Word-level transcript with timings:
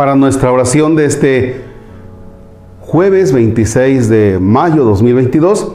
Para 0.00 0.16
nuestra 0.16 0.50
oración 0.50 0.96
de 0.96 1.04
este 1.04 1.60
jueves 2.80 3.34
26 3.34 4.08
de 4.08 4.38
mayo 4.40 4.82
2022, 4.84 5.72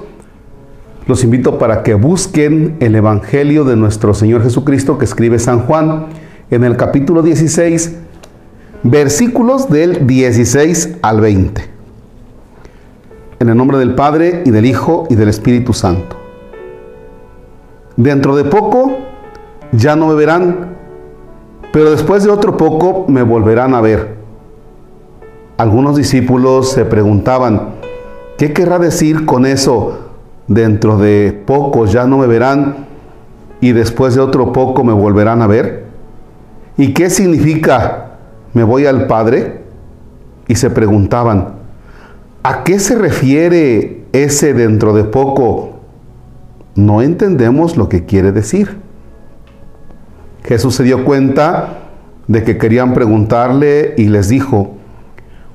los 1.05 1.23
invito 1.23 1.59
para 1.59 1.83
que 1.83 1.93
busquen 1.93 2.75
el 2.79 2.95
Evangelio 2.95 3.65
de 3.65 3.75
nuestro 3.75 4.15
Señor 4.15 4.41
Jesucristo 4.41 4.97
que 4.97 5.05
escribe 5.05 5.37
San 5.37 5.59
Juan 5.67 6.07
en 6.49 6.63
el 6.63 6.75
capítulo 6.75 7.21
16, 7.21 7.97
versículos 8.81 9.69
del 9.69 10.07
16 10.07 10.97
al 11.03 11.21
20. 11.21 11.61
En 13.41 13.49
el 13.49 13.55
nombre 13.55 13.77
del 13.77 13.93
Padre 13.93 14.41
y 14.43 14.49
del 14.49 14.65
Hijo 14.65 15.05
y 15.07 15.13
del 15.13 15.29
Espíritu 15.29 15.71
Santo. 15.71 16.17
Dentro 17.95 18.35
de 18.35 18.45
poco 18.45 18.97
ya 19.71 19.95
no 19.95 20.07
me 20.07 20.15
verán, 20.15 20.77
pero 21.75 21.91
después 21.91 22.23
de 22.23 22.29
otro 22.29 22.55
poco 22.55 23.03
me 23.09 23.21
volverán 23.21 23.75
a 23.75 23.81
ver. 23.81 24.15
Algunos 25.57 25.97
discípulos 25.97 26.71
se 26.71 26.85
preguntaban, 26.85 27.71
¿qué 28.37 28.53
querrá 28.53 28.79
decir 28.79 29.25
con 29.25 29.45
eso? 29.45 30.11
Dentro 30.47 30.97
de 30.97 31.37
poco 31.45 31.85
ya 31.85 32.05
no 32.05 32.19
me 32.19 32.27
verán 32.27 32.87
y 33.59 33.73
después 33.73 34.15
de 34.15 34.21
otro 34.21 34.53
poco 34.53 34.85
me 34.85 34.93
volverán 34.93 35.41
a 35.41 35.47
ver. 35.47 35.87
¿Y 36.77 36.93
qué 36.93 37.09
significa 37.09 38.19
me 38.53 38.63
voy 38.63 38.85
al 38.85 39.07
Padre? 39.07 39.65
Y 40.47 40.55
se 40.55 40.69
preguntaban, 40.69 41.55
¿a 42.41 42.63
qué 42.63 42.79
se 42.79 42.95
refiere 42.95 44.05
ese 44.13 44.53
dentro 44.53 44.93
de 44.93 45.03
poco? 45.03 45.79
No 46.73 47.01
entendemos 47.01 47.75
lo 47.75 47.89
que 47.89 48.05
quiere 48.05 48.31
decir. 48.31 48.84
Jesús 50.47 50.75
se 50.75 50.83
dio 50.83 51.03
cuenta 51.05 51.79
de 52.27 52.43
que 52.43 52.57
querían 52.57 52.93
preguntarle 52.93 53.95
y 53.97 54.07
les 54.07 54.29
dijo, 54.29 54.73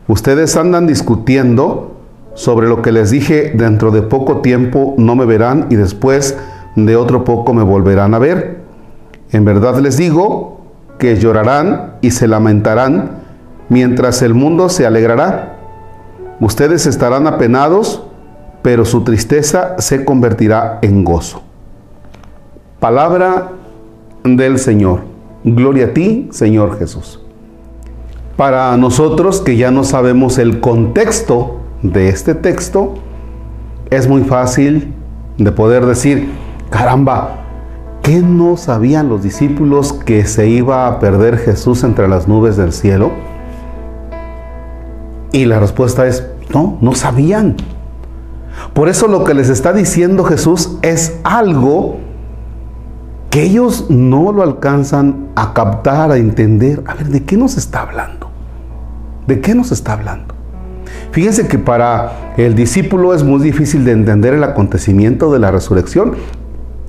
ustedes 0.08 0.56
andan 0.56 0.86
discutiendo 0.86 1.96
sobre 2.34 2.68
lo 2.68 2.82
que 2.82 2.90
les 2.90 3.10
dije, 3.10 3.52
dentro 3.54 3.92
de 3.92 4.02
poco 4.02 4.40
tiempo 4.40 4.94
no 4.98 5.14
me 5.14 5.26
verán 5.26 5.66
y 5.70 5.76
después 5.76 6.36
de 6.74 6.96
otro 6.96 7.24
poco 7.24 7.54
me 7.54 7.62
volverán 7.62 8.14
a 8.14 8.18
ver. 8.18 8.60
En 9.30 9.44
verdad 9.44 9.78
les 9.78 9.96
digo 9.96 10.60
que 10.98 11.16
llorarán 11.16 11.94
y 12.00 12.10
se 12.10 12.26
lamentarán, 12.26 13.22
mientras 13.68 14.22
el 14.22 14.34
mundo 14.34 14.68
se 14.68 14.86
alegrará. 14.86 15.56
Ustedes 16.40 16.86
estarán 16.86 17.26
apenados, 17.28 18.02
pero 18.62 18.84
su 18.84 19.04
tristeza 19.04 19.76
se 19.78 20.04
convertirá 20.04 20.78
en 20.82 21.04
gozo. 21.04 21.42
Palabra 22.80 23.52
del 24.24 24.58
Señor. 24.58 25.00
Gloria 25.44 25.86
a 25.86 25.94
ti, 25.94 26.28
Señor 26.32 26.78
Jesús. 26.78 27.20
Para 28.36 28.76
nosotros 28.76 29.40
que 29.40 29.56
ya 29.56 29.70
no 29.70 29.84
sabemos 29.84 30.38
el 30.38 30.60
contexto 30.60 31.60
de 31.82 32.08
este 32.08 32.34
texto, 32.34 32.94
es 33.90 34.08
muy 34.08 34.22
fácil 34.22 34.94
de 35.38 35.52
poder 35.52 35.86
decir, 35.86 36.30
caramba, 36.70 37.40
¿Qué 38.02 38.22
no 38.22 38.56
sabían 38.56 39.10
los 39.10 39.22
discípulos 39.22 39.92
que 39.92 40.24
se 40.24 40.48
iba 40.48 40.86
a 40.86 40.98
perder 41.00 41.36
Jesús 41.36 41.84
entre 41.84 42.08
las 42.08 42.26
nubes 42.26 42.56
del 42.56 42.72
cielo? 42.72 43.12
Y 45.32 45.44
la 45.44 45.60
respuesta 45.60 46.06
es, 46.06 46.26
no, 46.52 46.78
no 46.80 46.94
sabían. 46.94 47.56
Por 48.72 48.88
eso 48.88 49.06
lo 49.06 49.24
que 49.24 49.34
les 49.34 49.50
está 49.50 49.74
diciendo 49.74 50.24
Jesús 50.24 50.78
es 50.80 51.18
algo 51.24 51.98
que 53.30 53.44
ellos 53.44 53.86
no 53.88 54.32
lo 54.32 54.42
alcanzan 54.42 55.28
a 55.36 55.54
captar, 55.54 56.10
a 56.10 56.16
entender. 56.16 56.82
A 56.86 56.94
ver, 56.94 57.06
¿de 57.08 57.22
qué 57.22 57.36
nos 57.36 57.56
está 57.56 57.82
hablando? 57.82 58.28
¿De 59.28 59.40
qué 59.40 59.54
nos 59.54 59.70
está 59.70 59.92
hablando? 59.92 60.34
Fíjense 61.12 61.46
que 61.46 61.58
para 61.58 62.34
el 62.36 62.56
discípulo 62.56 63.14
es 63.14 63.22
muy 63.22 63.40
difícil 63.40 63.84
de 63.84 63.92
entender 63.92 64.34
el 64.34 64.42
acontecimiento 64.42 65.32
de 65.32 65.38
la 65.38 65.52
resurrección 65.52 66.14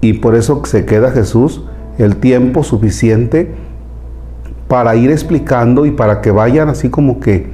y 0.01 0.13
por 0.13 0.35
eso 0.35 0.63
se 0.65 0.85
queda 0.85 1.11
Jesús 1.11 1.63
el 1.99 2.15
tiempo 2.15 2.63
suficiente 2.63 3.53
para 4.67 4.95
ir 4.95 5.11
explicando 5.11 5.85
y 5.85 5.91
para 5.91 6.21
que 6.21 6.31
vayan 6.31 6.69
así 6.69 6.89
como 6.89 7.19
que 7.19 7.51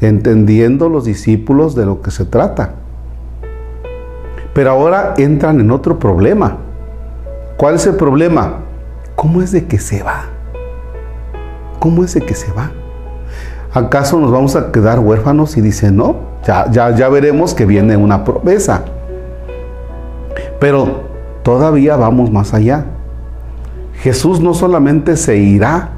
entendiendo 0.00 0.88
los 0.88 1.04
discípulos 1.04 1.74
de 1.74 1.86
lo 1.86 2.00
que 2.00 2.12
se 2.12 2.24
trata. 2.24 2.74
Pero 4.54 4.70
ahora 4.70 5.14
entran 5.16 5.60
en 5.60 5.70
otro 5.70 5.98
problema. 5.98 6.69
¿Cuál 7.60 7.74
es 7.74 7.86
el 7.86 7.96
problema? 7.96 8.60
¿Cómo 9.14 9.42
es 9.42 9.52
de 9.52 9.66
que 9.66 9.78
se 9.78 10.02
va? 10.02 10.22
¿Cómo 11.78 12.04
es 12.04 12.14
de 12.14 12.22
que 12.22 12.34
se 12.34 12.50
va? 12.52 12.70
¿Acaso 13.74 14.18
nos 14.18 14.30
vamos 14.30 14.56
a 14.56 14.72
quedar 14.72 14.98
huérfanos? 14.98 15.58
Y 15.58 15.60
dice, 15.60 15.92
no, 15.92 16.16
ya, 16.42 16.70
ya, 16.70 16.96
ya 16.96 17.10
veremos 17.10 17.52
que 17.52 17.66
viene 17.66 17.98
una 17.98 18.24
promesa. 18.24 18.86
Pero 20.58 21.02
todavía 21.42 21.96
vamos 21.96 22.30
más 22.30 22.54
allá. 22.54 22.86
Jesús 23.96 24.40
no 24.40 24.54
solamente 24.54 25.18
se 25.18 25.36
irá, 25.36 25.90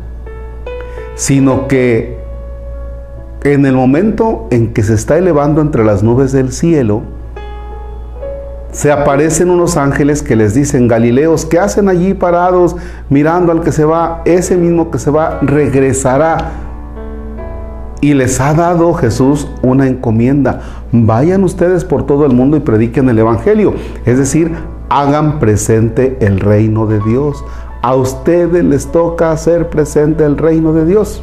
sino 1.15 1.69
que 1.69 2.19
en 3.45 3.67
el 3.67 3.77
momento 3.77 4.49
en 4.51 4.73
que 4.73 4.83
se 4.83 4.95
está 4.95 5.17
elevando 5.17 5.61
entre 5.61 5.85
las 5.85 6.03
nubes 6.03 6.33
del 6.33 6.51
cielo, 6.51 7.03
se 8.73 8.91
aparecen 8.91 9.51
unos 9.51 9.77
ángeles 9.77 10.23
que 10.23 10.35
les 10.35 10.55
dicen, 10.55 10.89
Galileos, 10.89 11.45
¿qué 11.45 11.59
hacen 11.59 11.91
allí 11.91 12.15
parados 12.15 12.75
mirando 13.11 13.53
al 13.53 13.61
que 13.61 13.71
se 13.71 13.85
va? 13.85 14.23
Ese 14.25 14.57
mismo 14.57 14.91
que 14.91 14.99
se 14.99 15.11
va 15.11 15.41
regresará. 15.43 16.53
Y 18.01 18.15
les 18.15 18.41
ha 18.41 18.55
dado 18.55 18.95
Jesús 18.95 19.47
una 19.63 19.87
encomienda. 19.87 20.61
Vayan 20.91 21.45
ustedes 21.45 21.85
por 21.85 22.07
todo 22.07 22.25
el 22.25 22.33
mundo 22.33 22.57
y 22.57 22.61
prediquen 22.61 23.09
el 23.11 23.19
Evangelio. 23.19 23.75
Es 24.07 24.17
decir, 24.17 24.53
hagan 24.89 25.39
presente 25.39 26.17
el 26.21 26.41
reino 26.41 26.87
de 26.87 26.99
Dios. 27.01 27.45
A 27.83 27.95
ustedes 27.95 28.65
les 28.65 28.87
toca 28.87 29.33
hacer 29.33 29.69
presente 29.69 30.25
el 30.25 30.39
reino 30.39 30.73
de 30.73 30.87
Dios. 30.87 31.23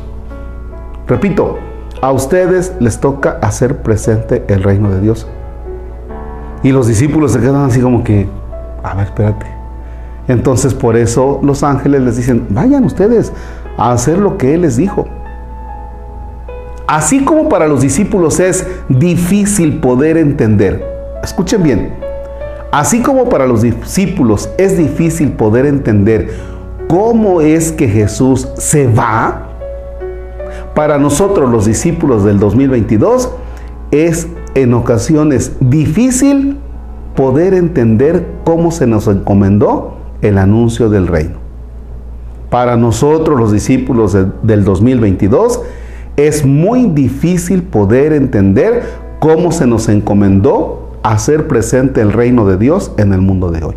Repito, 1.07 1.57
a 2.01 2.11
ustedes 2.11 2.73
les 2.79 2.99
toca 2.99 3.39
hacer 3.41 3.81
presente 3.81 4.45
el 4.47 4.61
reino 4.61 4.91
de 4.91 5.01
Dios. 5.01 5.27
Y 6.63 6.71
los 6.71 6.87
discípulos 6.87 7.33
se 7.33 7.39
quedan 7.39 7.63
así 7.63 7.79
como 7.79 8.03
que, 8.03 8.27
a 8.83 8.93
ver, 8.95 9.05
espérate. 9.05 9.45
Entonces 10.27 10.73
por 10.73 10.95
eso 10.95 11.39
los 11.41 11.63
ángeles 11.63 12.01
les 12.01 12.17
dicen, 12.17 12.47
vayan 12.49 12.83
ustedes 12.83 13.31
a 13.77 13.91
hacer 13.91 14.17
lo 14.17 14.37
que 14.37 14.53
Él 14.53 14.61
les 14.61 14.77
dijo. 14.77 15.07
Así 16.87 17.23
como 17.23 17.49
para 17.49 17.67
los 17.67 17.81
discípulos 17.81 18.39
es 18.39 18.65
difícil 18.89 19.79
poder 19.79 20.17
entender, 20.17 20.83
escuchen 21.23 21.61
bien, 21.63 21.93
Así 22.71 23.01
como 23.01 23.29
para 23.29 23.47
los 23.47 23.63
discípulos 23.63 24.49
es 24.59 24.77
difícil 24.77 25.31
poder 25.31 25.65
entender 25.65 26.29
cómo 26.87 27.41
es 27.41 27.71
que 27.71 27.87
Jesús 27.87 28.47
se 28.57 28.87
va, 28.87 29.47
para 30.75 30.99
nosotros 30.99 31.49
los 31.49 31.65
discípulos 31.65 32.23
del 32.23 32.39
2022 32.39 33.29
es 33.91 34.27
en 34.55 34.73
ocasiones 34.73 35.53
difícil 35.59 36.57
poder 37.15 37.53
entender 37.53 38.25
cómo 38.43 38.71
se 38.71 38.87
nos 38.87 39.07
encomendó 39.07 39.97
el 40.21 40.37
anuncio 40.37 40.89
del 40.89 41.07
reino. 41.07 41.37
Para 42.49 42.77
nosotros 42.77 43.39
los 43.39 43.51
discípulos 43.51 44.17
del 44.41 44.63
2022 44.63 45.61
es 46.15 46.45
muy 46.45 46.85
difícil 46.87 47.63
poder 47.63 48.13
entender 48.13 48.83
cómo 49.19 49.51
se 49.51 49.67
nos 49.67 49.87
encomendó 49.89 50.97
hacer 51.03 51.47
presente 51.47 52.01
el 52.01 52.11
reino 52.11 52.45
de 52.45 52.57
Dios 52.57 52.91
en 52.97 53.13
el 53.13 53.21
mundo 53.21 53.51
de 53.51 53.63
hoy. 53.63 53.75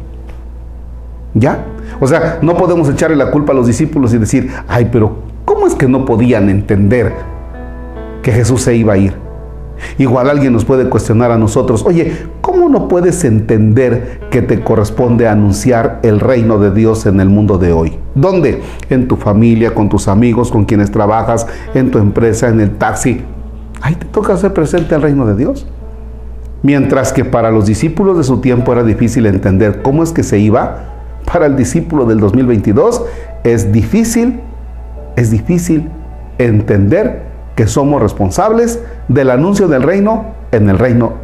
¿Ya? 1.35 1.65
O 2.01 2.07
sea, 2.07 2.39
no 2.43 2.57
podemos 2.57 2.89
echarle 2.89 3.17
la 3.17 3.31
culpa 3.31 3.53
a 3.53 3.55
los 3.55 3.67
discípulos 3.67 4.13
y 4.13 4.19
decir, 4.19 4.51
ay, 4.69 4.89
pero 4.91 5.17
¿cómo 5.45 5.67
es 5.67 5.75
que 5.75 5.89
no 5.89 6.05
podían 6.05 6.49
entender 6.49 7.13
que 8.23 8.33
Jesús 8.33 8.63
se 8.63 8.75
iba 8.75 8.95
a 8.95 8.97
ir? 8.99 9.22
Igual 9.99 10.31
alguien 10.31 10.53
nos 10.53 10.65
puede 10.65 10.89
cuestionar 10.89 11.31
a 11.31 11.39
nosotros, 11.39 11.85
oye, 11.85 12.13
¿cómo 12.41 12.69
no 12.69 12.89
puedes 12.89 13.25
entender 13.25 14.21
que 14.31 14.43
te 14.43 14.61
corresponde 14.61 15.29
anunciar 15.29 16.01
el 16.03 16.21
reino 16.21 16.59
de 16.59 16.71
Dios 16.71 17.07
en 17.07 17.21
el 17.21 17.29
mundo 17.29 17.59
de 17.59 17.73
hoy? 17.73 17.99
¿Dónde? 18.15 18.63
En 18.91 19.09
tu 19.09 19.17
familia, 19.17 19.75
con 19.75 19.89
tus 19.89 20.09
amigos, 20.09 20.51
con 20.51 20.65
quienes 20.65 20.91
trabajas, 20.91 21.47
en 21.75 21.91
tu 21.91 21.99
empresa, 21.99 22.49
en 22.49 22.61
el 22.61 22.71
taxi. 22.73 23.23
Ahí 23.81 23.95
te 23.95 24.07
toca 24.07 24.35
hacer 24.35 24.53
presente 24.53 24.95
el 24.95 25.03
reino 25.03 25.27
de 25.27 25.37
Dios. 25.37 25.67
Mientras 26.63 27.13
que 27.13 27.25
para 27.25 27.51
los 27.51 27.67
discípulos 27.67 28.17
de 28.17 28.25
su 28.25 28.41
tiempo 28.41 28.73
era 28.73 28.85
difícil 28.85 29.27
entender 29.27 29.83
cómo 29.83 30.05
es 30.05 30.13
que 30.13 30.23
se 30.23 30.39
iba, 30.39 30.93
para 31.31 31.47
el 31.47 31.57
discípulo 31.57 32.05
del 32.05 32.21
2022 32.21 33.03
es 33.45 33.73
difícil, 33.73 34.41
es 35.17 35.31
difícil 35.31 35.89
entender 36.39 37.32
que 37.55 37.67
somos 37.67 38.01
responsables 38.01 38.83
del 39.09 39.31
anuncio 39.31 39.69
del 39.69 39.83
reino 39.83 40.27
en 40.53 40.69
el 40.69 40.79
reino 40.79 41.15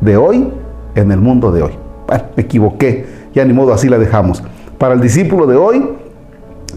de 0.00 0.16
hoy, 0.16 0.52
en 0.94 1.12
el 1.12 1.20
mundo 1.20 1.52
de 1.52 1.62
hoy. 1.62 1.72
Bueno, 2.06 2.24
me 2.36 2.42
equivoqué, 2.42 3.06
ya 3.34 3.44
ni 3.44 3.52
modo 3.52 3.72
así 3.72 3.88
la 3.88 3.98
dejamos. 3.98 4.42
Para 4.78 4.94
el 4.94 5.00
discípulo 5.00 5.46
de 5.46 5.56
hoy 5.56 5.88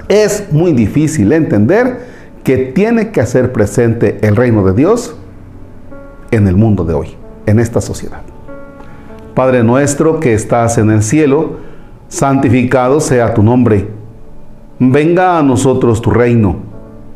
es 0.08 0.52
muy 0.52 0.74
difícil 0.74 1.32
entender 1.32 2.10
que 2.44 2.58
tiene 2.58 3.12
que 3.12 3.22
hacer 3.22 3.52
presente 3.52 4.20
el 4.22 4.36
reino 4.36 4.66
de 4.66 4.74
Dios 4.74 5.16
en 6.32 6.48
el 6.48 6.56
mundo 6.56 6.84
de 6.84 6.94
hoy, 6.94 7.16
en 7.46 7.60
esta 7.60 7.82
sociedad. 7.82 8.22
Padre 9.36 9.64
nuestro 9.64 10.20
que 10.20 10.34
estás 10.34 10.78
en 10.78 10.90
el 10.90 11.04
cielo, 11.04 11.58
santificado 12.08 13.00
sea 13.00 13.34
tu 13.34 13.44
nombre. 13.44 13.88
Venga 14.80 15.38
a 15.38 15.44
nosotros 15.44 16.02
tu 16.02 16.10
reino. 16.10 16.71